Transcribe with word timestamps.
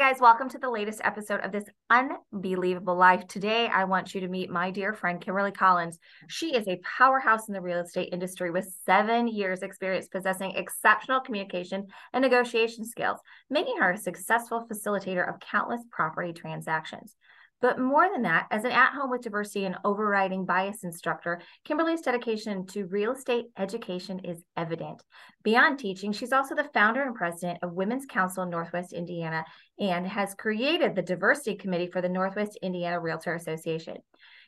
guys, 0.00 0.18
welcome 0.18 0.48
to 0.48 0.56
the 0.56 0.70
latest 0.70 1.02
episode 1.04 1.40
of 1.40 1.52
this 1.52 1.66
unbelievable 1.90 2.96
life. 2.96 3.26
Today, 3.26 3.66
I 3.66 3.84
want 3.84 4.14
you 4.14 4.22
to 4.22 4.28
meet 4.28 4.48
my 4.48 4.70
dear 4.70 4.94
friend, 4.94 5.20
Kimberly 5.20 5.52
Collins. 5.52 5.98
She 6.26 6.56
is 6.56 6.66
a 6.66 6.80
powerhouse 6.96 7.48
in 7.48 7.52
the 7.52 7.60
real 7.60 7.80
estate 7.80 8.08
industry 8.10 8.50
with 8.50 8.74
seven 8.86 9.28
years' 9.28 9.60
experience 9.60 10.08
possessing 10.08 10.52
exceptional 10.52 11.20
communication 11.20 11.86
and 12.14 12.22
negotiation 12.22 12.86
skills, 12.86 13.20
making 13.50 13.76
her 13.76 13.90
a 13.90 13.98
successful 13.98 14.66
facilitator 14.72 15.28
of 15.28 15.38
countless 15.38 15.82
property 15.90 16.32
transactions. 16.32 17.14
But 17.60 17.78
more 17.78 18.08
than 18.10 18.22
that, 18.22 18.46
as 18.50 18.64
an 18.64 18.72
at 18.72 18.94
home 18.94 19.10
with 19.10 19.20
diversity 19.20 19.66
and 19.66 19.76
overriding 19.84 20.46
bias 20.46 20.82
instructor, 20.82 21.42
Kimberly's 21.64 22.00
dedication 22.00 22.66
to 22.68 22.86
real 22.86 23.12
estate 23.12 23.46
education 23.58 24.20
is 24.20 24.42
evident. 24.56 25.02
Beyond 25.42 25.78
teaching, 25.78 26.12
she's 26.12 26.32
also 26.32 26.54
the 26.54 26.70
founder 26.72 27.02
and 27.02 27.14
president 27.14 27.58
of 27.62 27.74
Women's 27.74 28.06
Council 28.06 28.46
Northwest 28.46 28.94
Indiana 28.94 29.44
and 29.78 30.06
has 30.06 30.34
created 30.34 30.94
the 30.94 31.02
Diversity 31.02 31.54
Committee 31.54 31.88
for 31.88 32.00
the 32.00 32.08
Northwest 32.08 32.58
Indiana 32.62 32.98
Realtor 32.98 33.34
Association. 33.34 33.98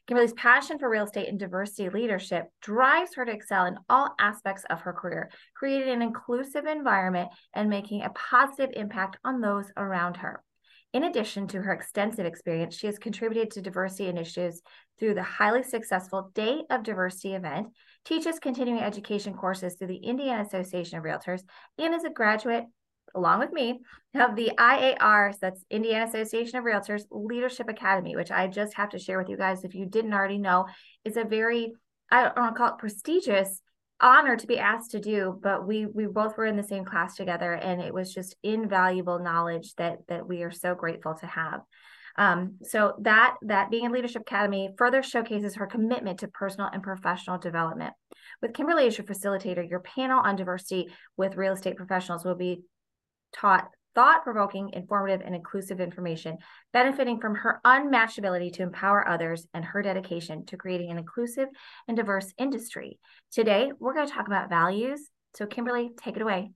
Kimberly's 0.07 0.33
passion 0.33 0.79
for 0.79 0.89
real 0.89 1.05
estate 1.05 1.29
and 1.29 1.39
diversity 1.39 1.89
leadership 1.89 2.47
drives 2.61 3.15
her 3.15 3.25
to 3.25 3.33
excel 3.33 3.67
in 3.67 3.79
all 3.89 4.15
aspects 4.19 4.65
of 4.69 4.81
her 4.81 4.93
career, 4.93 5.31
creating 5.55 5.93
an 5.93 6.03
inclusive 6.03 6.67
environment 6.67 7.29
and 7.55 7.71
making 7.71 8.03
a 8.03 8.11
positive 8.11 8.71
impact 8.75 9.17
on 9.23 9.41
those 9.41 9.71
around 9.77 10.17
her. 10.17 10.43
In 10.93 11.05
addition 11.05 11.47
to 11.49 11.63
her 11.63 11.73
extensive 11.73 12.27
experience, 12.27 12.77
she 12.77 12.87
has 12.87 12.99
contributed 12.99 13.51
to 13.53 13.63
diversity 13.63 14.09
initiatives 14.09 14.61
through 14.99 15.15
the 15.15 15.23
highly 15.23 15.63
successful 15.63 16.31
Day 16.35 16.65
of 16.69 16.83
Diversity 16.83 17.35
event, 17.35 17.69
teaches 18.05 18.39
continuing 18.39 18.81
education 18.81 19.33
courses 19.33 19.75
through 19.75 19.89
the 19.89 19.97
Indiana 19.97 20.43
Association 20.43 20.99
of 20.99 21.05
Realtors, 21.05 21.43
and 21.79 21.95
is 21.95 22.05
a 22.05 22.11
graduate, 22.11 22.65
along 23.15 23.39
with 23.39 23.53
me, 23.53 23.81
of 24.15 24.37
the 24.37 24.53
IAR's, 24.59 25.39
that's 25.39 25.65
Indiana 25.71 26.05
Association 26.05 26.59
of 26.59 26.65
Realtors 26.65 27.05
Leadership 27.11 27.71
Academy, 27.71 28.15
which 28.15 28.31
I 28.31 28.47
just 28.47 28.75
have 28.75 28.91
to 28.91 28.99
share 28.99 29.19
with 29.19 29.31
you 29.31 29.39
guys 29.39 29.65
if 29.65 29.75
you 29.75 29.87
didn't 29.87 30.13
already 30.13 30.39
know, 30.39 30.67
is 31.07 31.17
a 31.17 31.25
very, 31.25 31.73
I 32.11 32.25
don't 32.25 32.37
want 32.37 32.55
to 32.55 32.59
call 32.59 32.75
it 32.75 32.79
prestigious 32.79 33.63
honor 34.03 34.37
to 34.37 34.47
be 34.47 34.59
asked 34.59 34.91
to 34.91 35.01
do 35.01 35.39
but 35.43 35.67
we 35.67 35.87
we 35.87 36.07
both 36.07 36.37
were 36.37 36.45
in 36.45 36.57
the 36.57 36.63
same 36.63 36.85
class 36.85 37.15
together 37.15 37.53
and 37.53 37.81
it 37.81 37.95
was 37.95 38.13
just 38.13 38.37
invaluable 38.43 39.19
knowledge 39.19 39.75
that 39.77 39.99
that 40.09 40.27
we 40.27 40.43
are 40.43 40.51
so 40.51 40.75
grateful 40.75 41.15
to 41.15 41.27
have. 41.27 41.61
Um, 42.19 42.59
so 42.63 42.95
that 43.01 43.37
that 43.43 43.71
being 43.71 43.85
in 43.85 43.93
leadership 43.93 44.23
academy 44.23 44.71
further 44.77 45.03
showcases 45.03 45.55
her 45.55 45.67
commitment 45.67 46.21
to 46.21 46.29
personal 46.29 46.69
and 46.71 46.83
professional 46.83 47.39
development. 47.39 47.95
With 48.43 48.53
kimberly 48.53 48.87
as 48.87 48.99
your 48.99 49.07
facilitator 49.07 49.69
your 49.69 49.81
panel 49.81 50.21
on 50.21 50.37
diversity 50.37 50.89
with 51.17 51.37
real 51.37 51.55
estate 51.55 51.77
professionals 51.77 52.25
will 52.25 52.35
be 52.35 52.63
taught 53.35 53.69
thought 53.95 54.25
provoking, 54.25 54.71
informative, 54.73 55.21
and 55.25 55.35
inclusive 55.35 55.81
information, 55.81 56.39
benefiting 56.73 57.21
from 57.21 57.35
her 57.35 57.61
unmatched 57.65 58.19
ability 58.19 58.51
to 58.53 58.63
empower 58.63 59.07
others 59.07 59.47
and 59.55 59.65
her 59.65 59.83
dedication 59.83 60.45
to 60.47 60.57
creating 60.57 60.91
an 60.91 60.99
inclusive 60.99 61.49
and 61.89 61.97
diverse 61.97 62.33
industry. 62.39 62.99
Today, 63.31 63.73
we're 63.79 63.95
going 63.95 64.07
to 64.07 64.13
talk 64.13 64.27
about 64.27 64.49
values. 64.49 65.09
So, 65.35 65.47
Kimberly, 65.47 65.91
take 66.03 66.17
it 66.17 66.23
away. 66.23 66.53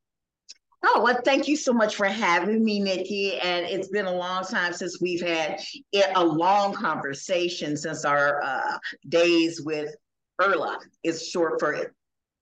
Oh, 0.82 1.02
well, 1.02 1.18
thank 1.24 1.48
you 1.48 1.56
so 1.56 1.72
much 1.72 1.96
for 1.96 2.06
having 2.06 2.62
me, 2.62 2.78
Nikki. 2.78 3.38
And 3.38 3.66
it's 3.66 3.88
been 3.88 4.06
a 4.06 4.14
long 4.14 4.44
time 4.44 4.72
since 4.72 5.00
we've 5.00 5.22
had 5.22 5.60
a 6.14 6.24
long 6.24 6.74
conversation 6.74 7.76
since 7.76 8.04
our 8.04 8.42
uh, 8.42 8.78
days 9.08 9.62
with 9.62 9.94
IRLA. 10.40 10.76
It's 11.02 11.28
short 11.28 11.58
for 11.58 11.92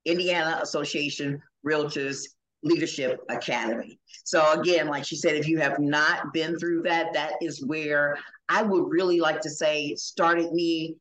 Indiana 0.04 0.58
Association 0.62 1.40
Realtors 1.66 2.26
Leadership 2.64 3.20
Academy. 3.28 3.98
So 4.24 4.58
again, 4.58 4.88
like 4.88 5.04
she 5.04 5.16
said, 5.16 5.36
if 5.36 5.46
you 5.46 5.58
have 5.58 5.78
not 5.78 6.32
been 6.32 6.58
through 6.58 6.82
that, 6.82 7.12
that 7.12 7.34
is 7.40 7.64
where 7.64 8.16
I 8.48 8.62
would 8.62 8.90
really 8.90 9.20
like 9.20 9.40
to 9.42 9.50
say 9.50 9.94
started 9.94 10.52
me 10.52 10.96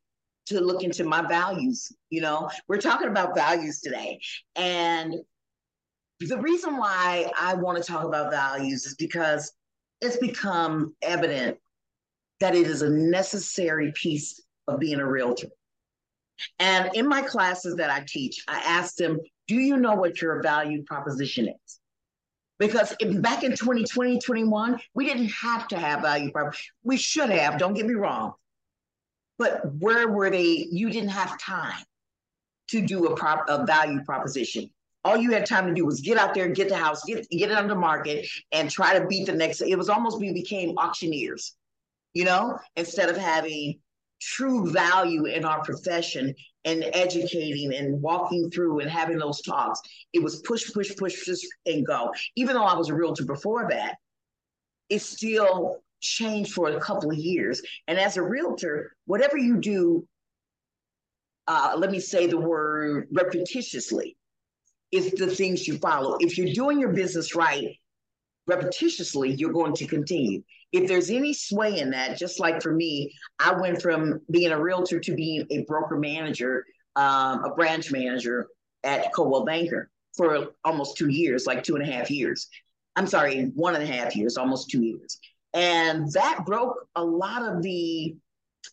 to 0.48 0.60
look 0.60 0.84
into 0.84 1.06
my 1.06 1.26
values. 1.26 1.92
You 2.10 2.22
know, 2.22 2.50
we're 2.68 2.82
talking 2.82 3.08
about 3.08 3.36
values 3.36 3.80
today. 3.80 4.20
And 4.56 5.16
the 6.20 6.38
reason 6.40 6.78
why 6.78 7.32
I 7.40 7.54
want 7.56 7.78
to 7.78 7.84
talk 7.84 8.04
about 8.04 8.32
values 8.32 8.86
is 8.86 8.96
because 8.96 9.54
it's 10.02 10.18
become 10.18 10.94
evident 11.02 11.58
that 12.42 12.56
it 12.56 12.68
is 12.68 12.82
a 12.82 12.90
necessary 12.90 13.94
piece 13.96 14.42
of 14.68 14.80
being 14.80 15.00
a 15.00 15.10
realtor. 15.10 15.48
And 16.60 16.90
in 16.94 17.08
my 17.08 17.22
classes 17.22 17.76
that 17.78 17.90
I 17.90 18.04
teach, 18.06 18.44
I 18.50 18.62
ask 18.66 18.96
them, 18.96 19.18
do 19.48 19.56
you 19.56 19.78
know 19.78 19.96
what 19.96 20.22
your 20.22 20.42
value 20.42 20.84
proposition 20.84 21.50
is? 21.50 21.80
Because 22.60 22.96
if, 23.00 23.22
back 23.22 23.44
in 23.44 23.52
2020, 23.52 24.20
21, 24.20 24.80
we 24.94 25.06
didn't 25.06 25.32
have 25.32 25.68
to 25.70 25.78
have 25.78 26.02
value 26.02 26.32
proposition. 26.32 26.74
We 26.84 26.98
should 26.98 27.30
have, 27.30 27.58
don't 27.58 27.74
get 27.74 27.86
me 27.86 27.96
wrong. 27.96 28.34
But 29.38 29.74
where 29.76 30.08
were 30.08 30.30
they? 30.30 30.68
You 30.72 30.90
didn't 30.90 31.10
have 31.10 31.38
time 31.40 31.84
to 32.70 32.82
do 32.82 33.08
a, 33.08 33.16
prop, 33.16 33.46
a 33.50 33.66
value 33.66 34.04
proposition. 34.04 34.70
All 35.04 35.18
you 35.18 35.32
had 35.32 35.46
time 35.46 35.68
to 35.68 35.74
do 35.74 35.86
was 35.86 36.00
get 36.00 36.18
out 36.18 36.34
there, 36.34 36.48
get 36.48 36.70
the 36.70 36.78
house, 36.78 37.04
get, 37.04 37.30
get 37.30 37.52
it 37.52 37.58
on 37.58 37.68
the 37.68 37.76
market, 37.76 38.26
and 38.54 38.70
try 38.70 38.98
to 38.98 39.06
beat 39.08 39.26
the 39.26 39.34
next. 39.34 39.62
It 39.62 39.78
was 39.78 39.90
almost 39.90 40.20
we 40.20 40.32
became 40.32 40.78
auctioneers, 40.78 41.56
you 42.14 42.24
know, 42.24 42.58
instead 42.78 43.10
of 43.10 43.18
having 43.18 43.80
true 44.22 44.72
value 44.72 45.26
in 45.26 45.44
our 45.44 45.62
profession 45.64 46.34
and 46.66 46.86
educating 46.94 47.74
and 47.74 48.02
walking 48.02 48.50
through 48.50 48.80
and 48.80 48.90
having 48.90 49.18
those 49.18 49.42
talks. 49.42 49.82
It 50.14 50.24
was 50.24 50.42
push, 50.42 50.72
push, 50.72 50.96
push, 50.96 51.26
push, 51.26 51.42
and 51.66 51.86
go. 51.86 52.12
Even 52.36 52.56
though 52.56 52.64
I 52.64 52.76
was 52.76 52.90
a 52.90 52.96
realtor 52.96 53.26
before 53.26 53.68
that, 53.70 53.96
it 54.90 55.02
still 55.02 55.82
changed 56.00 56.54
for 56.54 56.70
a 56.70 56.80
couple 56.80 57.12
of 57.12 57.18
years. 57.18 57.62
And 57.88 58.00
as 58.00 58.18
a 58.18 58.24
realtor, 58.24 58.96
whatever 59.06 59.38
you 59.38 59.58
do, 59.58 60.08
uh, 61.48 61.74
let 61.78 61.92
me 61.92 62.00
say 62.00 62.28
the 62.28 62.38
word 62.38 63.10
repetitiously, 63.14 64.16
is 64.94 65.12
the 65.12 65.28
things 65.28 65.68
you 65.68 65.78
follow. 65.80 66.18
If 66.20 66.38
you're 66.38 66.54
doing 66.54 66.80
your 66.80 66.94
business 66.94 67.36
right, 67.36 67.76
repetitiously, 68.50 69.38
you're 69.38 69.54
going 69.54 69.74
to 69.74 69.88
continue 69.88 70.44
if 70.74 70.88
there's 70.88 71.12
any 71.12 71.34
sway 71.34 71.80
in 71.80 71.92
that, 71.92 72.18
just 72.18 72.40
like 72.40 72.62
for 72.62 72.74
me, 72.74 73.14
I 73.40 73.54
went 73.54 73.82
from 73.82 74.20
being 74.32 74.52
a 74.52 74.60
realtor 74.60 75.00
to 75.00 75.16
being 75.16 75.46
a 75.52 75.64
broker 75.66 75.98
manager, 75.98 76.66
um, 76.96 77.46
a 77.46 77.54
branch 77.54 77.92
manager 77.92 78.48
at 78.84 79.14
Coldwell 79.14 79.46
Banker 79.46 79.92
for 80.18 80.48
almost 80.66 80.98
two 80.98 81.10
years, 81.10 81.46
like 81.46 81.64
two 81.64 81.76
and 81.76 81.88
a 81.88 81.92
half 81.92 82.10
years. 82.10 82.50
I'm 82.96 83.08
sorry, 83.08 83.52
one 83.54 83.76
and 83.76 83.84
a 83.84 83.88
half 83.88 84.16
years, 84.16 84.36
almost 84.36 84.70
two 84.70 84.84
years. 84.84 85.20
And 85.54 86.12
that 86.14 86.44
broke 86.46 86.88
a 86.96 87.04
lot 87.04 87.44
of 87.44 87.62
the 87.62 88.16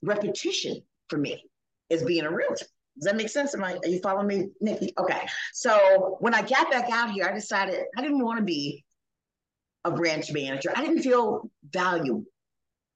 repetition 0.02 0.82
for 1.08 1.18
me 1.18 1.44
as 1.90 2.02
being 2.02 2.24
a 2.24 2.30
realtor. 2.30 2.66
Does 2.96 3.04
that 3.04 3.16
make 3.16 3.28
sense? 3.28 3.54
Am 3.54 3.62
I, 3.62 3.74
are 3.74 3.88
you 3.88 4.00
following 4.00 4.26
me, 4.26 4.48
Nikki? 4.60 4.94
Okay. 4.98 5.20
So 5.52 6.16
when 6.20 6.34
I 6.34 6.40
got 6.40 6.70
back 6.70 6.90
out 6.90 7.10
here, 7.10 7.26
I 7.26 7.32
decided 7.32 7.84
I 7.96 8.02
didn't 8.02 8.24
want 8.24 8.38
to 8.38 8.44
be 8.44 8.84
a 9.84 9.90
branch 9.90 10.32
manager. 10.32 10.72
I 10.74 10.84
didn't 10.84 11.02
feel 11.02 11.50
valuable 11.70 12.24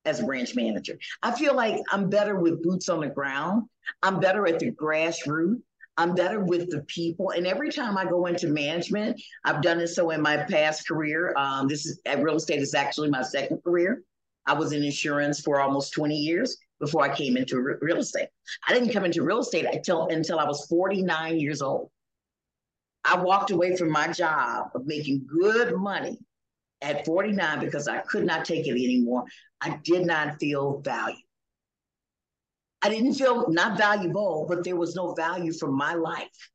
as 0.04 0.20
a 0.20 0.24
branch 0.24 0.54
manager. 0.54 0.98
I 1.22 1.32
feel 1.32 1.54
like 1.54 1.80
I'm 1.90 2.10
better 2.10 2.38
with 2.38 2.62
boots 2.62 2.88
on 2.88 3.00
the 3.00 3.08
ground. 3.08 3.64
I'm 4.02 4.20
better 4.20 4.46
at 4.46 4.58
the 4.58 4.70
grassroots. 4.70 5.62
I'm 5.96 6.14
better 6.14 6.40
with 6.40 6.70
the 6.70 6.82
people. 6.82 7.30
And 7.30 7.46
every 7.46 7.70
time 7.70 7.96
I 7.96 8.04
go 8.04 8.26
into 8.26 8.48
management, 8.48 9.20
I've 9.44 9.62
done 9.62 9.80
it 9.80 9.88
so 9.88 10.10
in 10.10 10.20
my 10.20 10.38
past 10.38 10.88
career. 10.88 11.32
Um, 11.36 11.68
this 11.68 11.86
is 11.86 12.00
at 12.04 12.22
real 12.22 12.36
estate 12.36 12.60
is 12.60 12.74
actually 12.74 13.10
my 13.10 13.22
second 13.22 13.62
career. 13.62 14.02
I 14.46 14.54
was 14.54 14.72
in 14.72 14.82
insurance 14.82 15.40
for 15.40 15.60
almost 15.60 15.92
20 15.92 16.16
years 16.16 16.58
before 16.80 17.02
I 17.02 17.14
came 17.14 17.36
into 17.36 17.60
re- 17.60 17.76
real 17.80 17.98
estate. 17.98 18.28
I 18.66 18.74
didn't 18.74 18.92
come 18.92 19.04
into 19.04 19.22
real 19.22 19.38
estate 19.38 19.66
until 19.72 20.08
until 20.08 20.38
I 20.38 20.44
was 20.44 20.66
49 20.66 21.38
years 21.38 21.62
old. 21.62 21.90
I 23.04 23.16
walked 23.16 23.52
away 23.52 23.76
from 23.76 23.90
my 23.90 24.08
job 24.08 24.70
of 24.74 24.86
making 24.86 25.26
good 25.26 25.76
money 25.76 26.18
at 26.84 27.04
49 27.06 27.60
because 27.60 27.88
I 27.88 27.98
could 27.98 28.24
not 28.24 28.44
take 28.44 28.66
it 28.66 28.72
anymore. 28.72 29.24
I 29.60 29.80
did 29.82 30.06
not 30.06 30.38
feel 30.38 30.80
value. 30.80 31.16
I 32.82 32.90
didn't 32.90 33.14
feel 33.14 33.48
not 33.48 33.78
valuable, 33.78 34.44
but 34.46 34.62
there 34.62 34.76
was 34.76 34.94
no 34.94 35.14
value 35.14 35.52
for 35.54 35.72
my 35.72 35.94
life 35.94 36.50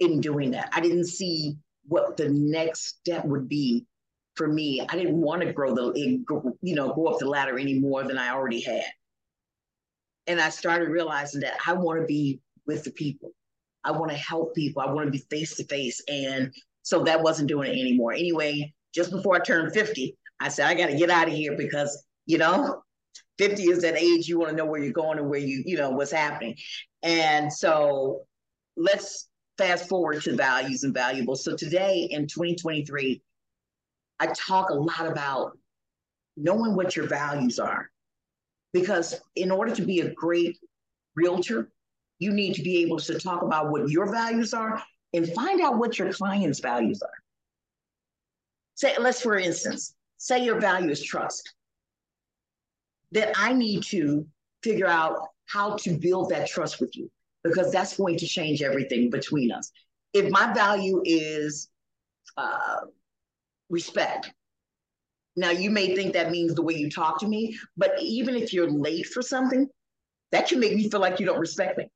in 0.00 0.20
doing 0.20 0.50
that. 0.50 0.70
I 0.72 0.80
didn't 0.80 1.06
see 1.06 1.56
what 1.86 2.16
the 2.16 2.28
next 2.28 2.98
step 2.98 3.24
would 3.24 3.48
be 3.48 3.86
for 4.34 4.48
me. 4.48 4.84
I 4.88 4.96
didn't 4.96 5.20
want 5.20 5.42
to 5.42 5.52
grow 5.52 5.74
the, 5.74 5.92
you 6.60 6.74
know, 6.74 6.92
go 6.92 7.06
up 7.06 7.20
the 7.20 7.28
ladder 7.28 7.56
any 7.58 7.78
more 7.78 8.02
than 8.02 8.18
I 8.18 8.30
already 8.30 8.60
had. 8.60 8.84
And 10.26 10.40
I 10.40 10.50
started 10.50 10.88
realizing 10.88 11.40
that 11.42 11.54
I 11.64 11.72
want 11.72 12.00
to 12.00 12.06
be 12.06 12.40
with 12.66 12.82
the 12.82 12.90
people. 12.90 13.30
I 13.84 13.92
want 13.92 14.10
to 14.10 14.16
help 14.16 14.54
people. 14.54 14.82
I 14.82 14.90
want 14.90 15.06
to 15.06 15.12
be 15.12 15.24
face 15.30 15.54
to 15.56 15.64
face. 15.64 16.02
And 16.08 16.52
so 16.82 17.04
that 17.04 17.22
wasn't 17.22 17.48
doing 17.48 17.70
it 17.70 17.80
anymore. 17.80 18.12
Anyway, 18.12 18.74
just 18.98 19.12
before 19.12 19.36
I 19.36 19.38
turned 19.38 19.72
50, 19.72 20.16
I 20.40 20.48
said, 20.48 20.66
I 20.66 20.74
got 20.74 20.88
to 20.88 20.96
get 20.96 21.08
out 21.08 21.28
of 21.28 21.32
here 21.32 21.56
because, 21.56 22.04
you 22.26 22.36
know, 22.36 22.82
50 23.38 23.62
is 23.62 23.82
that 23.82 23.96
age 23.96 24.26
you 24.26 24.40
want 24.40 24.50
to 24.50 24.56
know 24.56 24.66
where 24.66 24.82
you're 24.82 24.92
going 24.92 25.18
and 25.18 25.30
where 25.30 25.38
you, 25.38 25.62
you 25.64 25.76
know, 25.76 25.90
what's 25.90 26.10
happening. 26.10 26.56
And 27.04 27.52
so 27.52 28.22
let's 28.76 29.28
fast 29.56 29.88
forward 29.88 30.22
to 30.22 30.34
values 30.34 30.82
and 30.82 30.92
valuables. 30.92 31.44
So 31.44 31.54
today 31.54 32.08
in 32.10 32.26
2023, 32.26 33.22
I 34.18 34.26
talk 34.26 34.70
a 34.70 34.74
lot 34.74 35.06
about 35.06 35.56
knowing 36.36 36.74
what 36.74 36.96
your 36.96 37.06
values 37.06 37.60
are. 37.60 37.88
Because 38.72 39.20
in 39.36 39.52
order 39.52 39.72
to 39.76 39.82
be 39.82 40.00
a 40.00 40.12
great 40.12 40.58
realtor, 41.14 41.70
you 42.18 42.32
need 42.32 42.54
to 42.54 42.62
be 42.62 42.78
able 42.78 42.98
to 42.98 43.16
talk 43.16 43.42
about 43.42 43.70
what 43.70 43.88
your 43.90 44.10
values 44.10 44.52
are 44.54 44.82
and 45.14 45.32
find 45.34 45.60
out 45.60 45.78
what 45.78 46.00
your 46.00 46.12
client's 46.12 46.58
values 46.58 47.00
are. 47.00 47.10
Say, 48.78 48.94
let's 48.96 49.20
for 49.20 49.36
instance, 49.36 49.96
say 50.18 50.44
your 50.44 50.60
value 50.60 50.88
is 50.88 51.02
trust. 51.02 51.52
Then 53.10 53.32
I 53.34 53.52
need 53.52 53.82
to 53.86 54.24
figure 54.62 54.86
out 54.86 55.18
how 55.46 55.74
to 55.78 55.98
build 55.98 56.30
that 56.30 56.46
trust 56.46 56.78
with 56.80 56.96
you 56.96 57.10
because 57.42 57.72
that's 57.72 57.96
going 57.96 58.18
to 58.18 58.26
change 58.26 58.62
everything 58.62 59.10
between 59.10 59.50
us. 59.50 59.72
If 60.12 60.30
my 60.30 60.52
value 60.52 61.02
is 61.04 61.70
uh, 62.36 62.82
respect, 63.68 64.32
now 65.34 65.50
you 65.50 65.70
may 65.70 65.96
think 65.96 66.12
that 66.12 66.30
means 66.30 66.54
the 66.54 66.62
way 66.62 66.74
you 66.74 66.88
talk 66.88 67.18
to 67.18 67.26
me, 67.26 67.58
but 67.76 68.00
even 68.00 68.36
if 68.36 68.52
you're 68.52 68.70
late 68.70 69.06
for 69.06 69.22
something, 69.22 69.66
that 70.30 70.46
can 70.46 70.60
make 70.60 70.76
me 70.76 70.88
feel 70.88 71.00
like 71.00 71.18
you 71.18 71.26
don't 71.26 71.40
respect 71.40 71.78
me. 71.78 71.90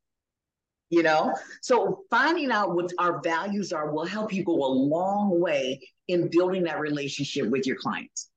You 0.92 1.02
know, 1.02 1.34
so 1.62 2.04
finding 2.10 2.50
out 2.50 2.74
what 2.74 2.92
our 2.98 3.22
values 3.22 3.72
are 3.72 3.90
will 3.90 4.04
help 4.04 4.30
you 4.30 4.44
go 4.44 4.52
a 4.52 4.68
long 4.68 5.40
way 5.40 5.80
in 6.06 6.28
building 6.28 6.64
that 6.64 6.80
relationship 6.80 7.48
with 7.48 7.66
your 7.66 7.76
clients. 7.76 8.28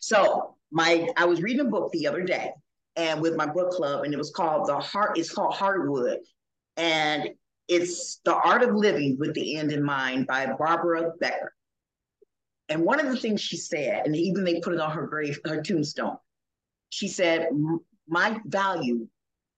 So 0.00 0.56
my 0.72 1.08
I 1.16 1.24
was 1.26 1.40
reading 1.40 1.66
a 1.66 1.70
book 1.70 1.92
the 1.92 2.08
other 2.08 2.24
day 2.24 2.50
and 2.96 3.22
with 3.22 3.36
my 3.36 3.46
book 3.46 3.70
club, 3.70 4.02
and 4.02 4.12
it 4.12 4.16
was 4.16 4.32
called 4.32 4.66
the 4.66 4.80
heart, 4.80 5.16
it's 5.16 5.30
called 5.30 5.54
Heartwood 5.54 6.16
And 6.76 7.30
it's 7.68 8.20
The 8.24 8.34
Art 8.34 8.64
of 8.64 8.74
Living 8.74 9.16
with 9.20 9.34
the 9.34 9.56
End 9.56 9.70
in 9.70 9.84
Mind 9.84 10.26
by 10.26 10.52
Barbara 10.58 11.12
Becker. 11.20 11.54
And 12.68 12.82
one 12.82 12.98
of 12.98 13.06
the 13.06 13.16
things 13.16 13.40
she 13.40 13.56
said, 13.56 14.04
and 14.04 14.16
even 14.16 14.42
they 14.42 14.60
put 14.60 14.74
it 14.74 14.80
on 14.80 14.90
her 14.90 15.06
grave, 15.06 15.38
her 15.44 15.62
tombstone, 15.62 16.16
she 16.90 17.06
said, 17.06 17.48
My 18.08 18.40
value, 18.44 19.06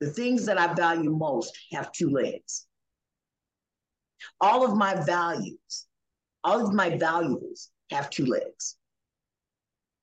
the 0.01 0.11
things 0.11 0.47
that 0.47 0.59
I 0.59 0.73
value 0.73 1.11
most 1.11 1.57
have 1.73 1.93
two 1.93 2.11
legs. 2.11 2.67
All 4.41 4.65
of 4.65 4.77
my 4.77 4.95
values, 5.05 5.87
all 6.43 6.67
of 6.67 6.75
my 6.75 6.97
valuables 6.97 7.71
have 7.91 8.11
two 8.11 8.27
legs. 8.27 8.77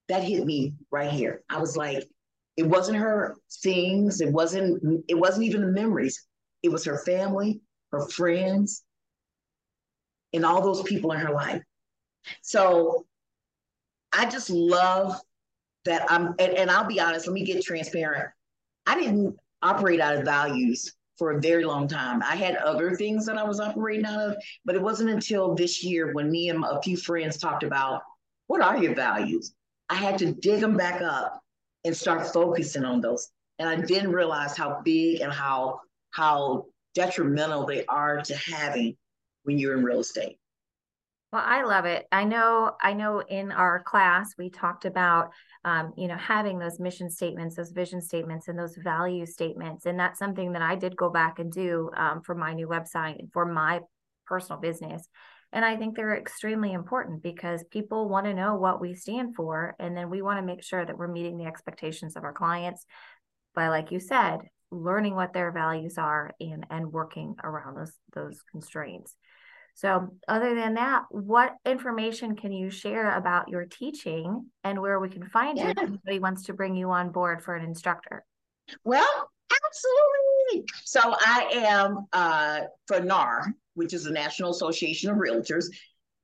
That 0.10 0.24
hit 0.24 0.46
me 0.46 0.76
right 0.92 1.12
here. 1.12 1.44
I 1.50 1.60
was 1.60 1.76
like, 1.76 2.08
it 2.56 2.66
wasn't 2.66 3.00
her 3.00 3.36
things, 3.62 4.22
it 4.22 4.32
wasn't, 4.32 5.04
it 5.08 5.16
wasn't 5.16 5.46
even 5.46 5.62
the 5.62 5.72
memories. 5.72 6.26
It 6.64 6.70
was 6.70 6.86
her 6.86 7.00
family, 7.00 7.62
her 7.92 8.08
friends, 8.08 8.84
and 10.34 10.46
all 10.46 10.62
those 10.62 10.84
people 10.84 11.12
in 11.12 11.20
her 11.20 11.34
life. 11.34 11.62
So 12.42 13.06
I 14.14 14.26
just 14.26 14.50
love 14.50 15.20
that 15.86 16.12
I'm, 16.12 16.34
and, 16.40 16.54
and 16.54 16.72
I'll 16.72 16.88
be 16.88 17.00
honest, 17.00 17.28
let 17.28 17.34
me 17.34 17.46
get 17.46 17.64
transparent. 17.64 18.30
I 18.86 19.00
didn't 19.00 19.38
operate 19.68 20.00
out 20.00 20.16
of 20.16 20.24
values 20.26 20.94
for 21.18 21.32
a 21.32 21.42
very 21.42 21.66
long 21.66 21.88
time. 21.88 22.22
I 22.24 22.36
had 22.36 22.56
other 22.58 22.96
things 22.96 23.26
that 23.26 23.38
I 23.38 23.44
was 23.44 23.60
operating 23.60 24.06
out 24.06 24.20
of, 24.20 24.38
but 24.66 24.76
it 24.76 24.82
wasn't 24.82 25.10
until 25.10 25.56
this 25.56 25.84
year 25.84 26.14
when 26.14 26.30
me 26.30 26.50
and 26.50 26.64
a 26.64 26.82
few 26.82 26.96
friends 26.96 27.38
talked 27.38 27.64
about 27.64 28.02
what 28.48 28.62
are 28.62 28.78
your 28.78 28.96
values? 28.96 29.54
I 29.90 29.96
had 29.96 30.18
to 30.20 30.34
dig 30.34 30.62
them 30.62 30.78
back 30.78 31.02
up 31.02 31.42
and 31.84 31.96
start 31.96 32.28
focusing 32.28 32.86
on 32.86 33.02
those. 33.02 33.30
And 33.60 33.68
I 33.68 33.76
didn't 33.76 34.12
realize 34.12 34.56
how 34.56 34.82
big 34.84 35.22
and 35.22 35.32
how 35.32 35.82
how 36.12 36.66
detrimental 36.96 37.66
they 37.66 37.86
are 37.86 38.22
to 38.22 38.36
having 38.38 38.96
when 39.44 39.58
you're 39.58 39.78
in 39.78 39.84
real 39.84 40.00
estate. 40.00 40.38
Well, 41.34 41.44
I 41.46 41.64
love 41.64 41.84
it. 41.84 42.08
I 42.10 42.24
know, 42.24 42.72
I 42.82 42.94
know 42.94 43.20
in 43.20 43.52
our 43.52 43.84
class, 43.84 44.34
we 44.38 44.50
talked 44.50 44.86
about, 44.86 45.32
um, 45.66 45.94
you 45.98 46.08
know, 46.08 46.16
having 46.16 46.58
those 46.58 46.80
mission 46.80 47.10
statements, 47.10 47.58
those 47.58 47.72
vision 47.72 48.02
statements, 48.02 48.48
and 48.48 48.58
those 48.58 48.78
value 48.78 49.26
statements. 49.26 49.86
And 49.86 50.00
that's 50.00 50.20
something 50.20 50.54
that 50.54 50.62
I 50.62 50.76
did 50.76 50.96
go 50.96 51.10
back 51.10 51.40
and 51.40 51.52
do 51.52 51.92
um, 51.98 52.22
for 52.22 52.34
my 52.34 52.54
new 52.54 52.68
website 52.68 53.20
and 53.20 53.30
for 53.34 53.46
my 53.46 53.82
personal 54.26 54.62
business. 54.62 55.10
And 55.52 55.66
I 55.66 55.76
think 55.76 55.96
they're 55.96 56.16
extremely 56.18 56.72
important 56.72 57.24
because 57.24 57.64
people 57.72 58.08
want 58.08 58.26
to 58.26 58.34
know 58.34 58.56
what 58.56 58.80
we 58.80 58.94
stand 58.94 59.36
for. 59.36 59.76
And 59.80 59.98
then 59.98 60.10
we 60.10 60.22
want 60.22 60.40
to 60.40 60.46
make 60.46 60.64
sure 60.64 60.86
that 60.86 60.98
we're 60.98 61.08
meeting 61.08 61.38
the 61.38 61.46
expectations 61.46 62.16
of 62.16 62.24
our 62.24 62.34
clients 62.34 62.86
by, 63.54 63.68
like 63.68 63.92
you 63.92 64.00
said, 64.00 64.40
learning 64.72 65.16
what 65.16 65.34
their 65.34 65.52
values 65.52 65.98
are 65.98 66.32
and, 66.40 66.66
and 66.70 66.94
working 66.94 67.36
around 67.44 67.76
those, 67.76 67.94
those 68.14 68.42
constraints. 68.50 69.14
So, 69.78 70.10
other 70.28 70.56
than 70.56 70.74
that, 70.74 71.04
what 71.12 71.54
information 71.64 72.36
can 72.36 72.52
you 72.52 72.72
share 72.72 73.16
about 73.16 73.48
your 73.48 73.66
teaching 73.66 74.48
and 74.64 74.82
where 74.82 75.00
we 75.00 75.08
can 75.08 75.24
find 75.24 75.56
yeah. 75.56 75.66
you 75.66 75.70
if 75.70 75.78
anybody 75.78 76.18
wants 76.18 76.42
to 76.46 76.54
bring 76.54 76.76
you 76.76 76.90
on 76.90 77.12
board 77.12 77.44
for 77.44 77.56
an 77.56 77.64
instructor? 77.64 78.26
Well, 78.84 79.30
absolutely. 79.68 80.68
So, 80.84 81.00
I 81.20 81.48
am 81.54 82.08
uh, 82.12 82.62
for 82.88 83.02
NAR, 83.02 83.54
which 83.76 83.94
is 83.94 84.06
the 84.06 84.12
National 84.12 84.50
Association 84.50 85.12
of 85.12 85.18
Realtors. 85.18 85.66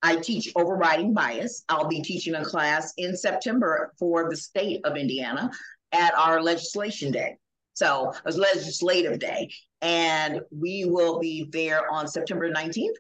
I 0.02 0.16
teach 0.16 0.52
overriding 0.56 1.14
bias. 1.14 1.64
I'll 1.70 1.88
be 1.88 2.02
teaching 2.02 2.34
a 2.34 2.44
class 2.44 2.92
in 2.98 3.16
September 3.16 3.94
for 4.00 4.32
the 4.32 4.36
state 4.36 4.82
of 4.84 4.98
Indiana 4.98 5.52
at 5.92 6.16
our 6.16 6.42
legislation 6.42 7.12
day. 7.12 7.38
So, 7.76 8.14
a 8.26 8.32
legislative 8.32 9.20
day. 9.20 9.52
And 9.84 10.42
we 10.50 10.86
will 10.86 11.20
be 11.20 11.48
there 11.52 11.88
on 11.92 12.08
September 12.08 12.52
19th 12.52 12.96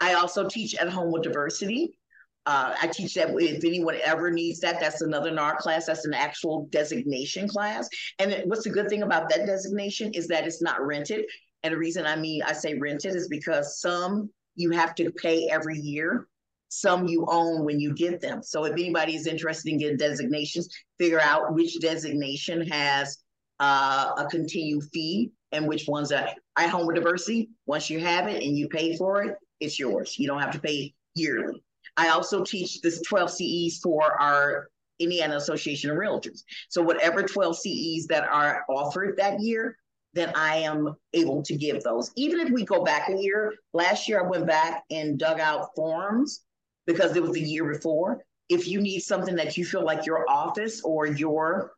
I 0.00 0.14
also 0.14 0.48
teach 0.48 0.74
at 0.74 0.88
home 0.88 1.12
with 1.12 1.22
diversity. 1.22 1.98
Uh, 2.46 2.74
I 2.80 2.86
teach 2.86 3.14
that 3.14 3.28
if 3.38 3.64
anyone 3.64 3.98
ever 4.02 4.30
needs 4.30 4.60
that, 4.60 4.80
that's 4.80 5.02
another 5.02 5.30
NAR 5.30 5.56
class. 5.56 5.86
That's 5.86 6.06
an 6.06 6.14
actual 6.14 6.66
designation 6.70 7.46
class. 7.48 7.88
And 8.18 8.42
what's 8.46 8.64
the 8.64 8.70
good 8.70 8.88
thing 8.88 9.02
about 9.02 9.28
that 9.28 9.46
designation 9.46 10.12
is 10.14 10.26
that 10.28 10.46
it's 10.46 10.62
not 10.62 10.84
rented. 10.84 11.26
And 11.62 11.74
the 11.74 11.78
reason 11.78 12.06
I 12.06 12.16
mean 12.16 12.42
I 12.42 12.54
say 12.54 12.74
rented 12.74 13.14
is 13.14 13.28
because 13.28 13.80
some 13.80 14.30
you 14.56 14.70
have 14.70 14.94
to 14.96 15.10
pay 15.10 15.48
every 15.48 15.78
year. 15.78 16.26
Some 16.68 17.06
you 17.06 17.26
own 17.28 17.64
when 17.64 17.80
you 17.80 17.92
get 17.94 18.20
them. 18.20 18.42
So 18.42 18.64
if 18.64 18.72
anybody 18.72 19.16
is 19.16 19.26
interested 19.26 19.70
in 19.70 19.78
getting 19.78 19.96
designations, 19.96 20.68
figure 20.98 21.20
out 21.20 21.52
which 21.52 21.78
designation 21.80 22.66
has 22.68 23.18
uh, 23.58 24.12
a 24.16 24.26
continued 24.26 24.84
fee 24.92 25.32
and 25.52 25.66
which 25.66 25.86
ones 25.88 26.12
are 26.12 26.28
at 26.56 26.70
home 26.70 26.86
with 26.86 26.96
diversity. 26.96 27.50
Once 27.66 27.90
you 27.90 28.00
have 28.00 28.28
it 28.28 28.42
and 28.42 28.56
you 28.56 28.68
pay 28.68 28.96
for 28.96 29.22
it, 29.22 29.36
it's 29.60 29.78
yours. 29.78 30.18
You 30.18 30.26
don't 30.26 30.40
have 30.40 30.52
to 30.52 30.60
pay 30.60 30.94
yearly. 31.14 31.62
I 31.96 32.08
also 32.08 32.42
teach 32.44 32.80
this 32.80 33.02
12 33.02 33.30
CEs 33.30 33.78
for 33.78 34.20
our 34.20 34.68
Indiana 34.98 35.36
Association 35.36 35.90
of 35.90 35.96
Realtors. 35.96 36.42
So 36.68 36.82
whatever 36.82 37.22
12 37.22 37.58
CEs 37.58 38.06
that 38.08 38.24
are 38.24 38.64
offered 38.68 39.16
that 39.16 39.40
year, 39.40 39.76
then 40.12 40.32
I 40.34 40.56
am 40.56 40.94
able 41.14 41.42
to 41.42 41.56
give 41.56 41.82
those. 41.82 42.10
Even 42.16 42.40
if 42.40 42.50
we 42.50 42.64
go 42.64 42.84
back 42.84 43.08
a 43.08 43.16
year, 43.16 43.54
last 43.72 44.08
year 44.08 44.20
I 44.24 44.28
went 44.28 44.46
back 44.46 44.84
and 44.90 45.18
dug 45.18 45.40
out 45.40 45.70
forms 45.76 46.42
because 46.86 47.16
it 47.16 47.22
was 47.22 47.32
the 47.32 47.40
year 47.40 47.72
before. 47.72 48.24
If 48.48 48.66
you 48.66 48.80
need 48.80 49.00
something 49.00 49.36
that 49.36 49.56
you 49.56 49.64
feel 49.64 49.84
like 49.84 50.06
your 50.06 50.28
office 50.28 50.82
or 50.82 51.06
your 51.06 51.72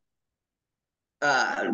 uh, 1.21 1.73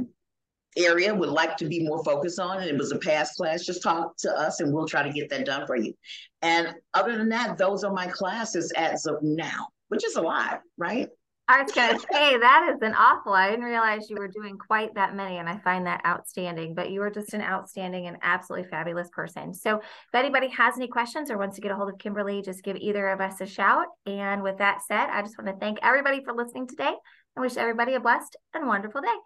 area 0.77 1.15
would 1.15 1.29
like 1.29 1.57
to 1.57 1.67
be 1.67 1.85
more 1.85 2.03
focused 2.05 2.39
on 2.39 2.59
and 2.59 2.69
it 2.69 2.77
was 2.77 2.93
a 2.93 2.99
past 2.99 3.37
class, 3.37 3.65
just 3.65 3.83
talk 3.83 4.17
to 4.19 4.31
us 4.31 4.61
and 4.61 4.73
we'll 4.73 4.87
try 4.87 5.03
to 5.03 5.13
get 5.13 5.29
that 5.31 5.47
done 5.47 5.67
for 5.67 5.77
you. 5.77 5.95
And 6.43 6.75
other 6.95 7.17
than 7.17 7.29
that, 7.31 7.59
those 7.59 7.85
are 7.85 7.93
my 7.93 8.07
classes 8.07 8.73
as 8.77 9.07
of 9.07 9.17
now, 9.23 9.69
which 9.89 10.05
is 10.05 10.17
a 10.17 10.23
lot, 10.23 10.61
right? 10.77 11.09
I 11.51 11.63
was 11.63 11.73
going 11.73 11.95
to 11.95 12.07
say 12.13 12.37
that 12.37 12.71
is 12.75 12.83
an 12.83 12.93
awful. 12.93 13.33
I 13.33 13.49
didn't 13.49 13.65
realize 13.65 14.11
you 14.11 14.17
were 14.17 14.29
doing 14.29 14.59
quite 14.59 14.95
that 14.97 15.17
many, 15.17 15.39
and 15.39 15.49
I 15.49 15.57
find 15.61 15.87
that 15.87 16.05
outstanding. 16.05 16.75
But 16.75 16.91
you 16.91 17.01
are 17.01 17.09
just 17.09 17.33
an 17.33 17.41
outstanding 17.41 18.07
and 18.07 18.19
absolutely 18.21 18.69
fabulous 18.69 19.09
person. 19.11 19.55
So, 19.55 19.79
if 19.79 20.15
anybody 20.15 20.49
has 20.49 20.75
any 20.77 20.89
questions 20.89 21.31
or 21.31 21.39
wants 21.39 21.57
to 21.57 21.63
get 21.63 21.71
a 21.71 21.75
hold 21.75 21.89
of 21.89 21.99
Kimberly, 21.99 22.43
just 22.43 22.63
give 22.63 22.77
either 22.77 23.09
of 23.09 23.23
us 23.23 23.41
a 23.41 23.47
shout. 23.47 23.87
And 24.05 24.43
with 24.43 24.59
that 24.59 24.81
said, 24.87 25.07
I 25.07 25.23
just 25.23 25.39
want 25.39 25.49
to 25.49 25.59
thank 25.59 25.79
everybody 25.83 26.23
for 26.23 26.35
listening 26.35 26.67
today 26.67 26.93
and 27.35 27.43
wish 27.43 27.57
everybody 27.57 27.95
a 27.95 28.01
blessed 28.01 28.37
and 28.53 28.67
wonderful 28.67 29.01
day. 29.01 29.17